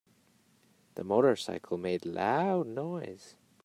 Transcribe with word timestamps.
The 0.95 1.03
motorcycle 1.03 1.77
made 1.77 2.07
loud 2.07 2.65
noise. 2.65 3.35